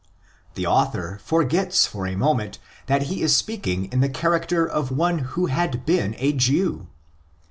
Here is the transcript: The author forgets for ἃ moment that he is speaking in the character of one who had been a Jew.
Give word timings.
The 0.55 0.65
author 0.65 1.19
forgets 1.23 1.85
for 1.85 2.05
ἃ 2.07 2.17
moment 2.17 2.57
that 2.87 3.03
he 3.03 3.21
is 3.21 3.35
speaking 3.35 3.85
in 3.93 3.99
the 3.99 4.09
character 4.09 4.65
of 4.67 4.89
one 4.89 5.19
who 5.19 5.45
had 5.45 5.85
been 5.85 6.15
a 6.17 6.33
Jew. 6.33 6.87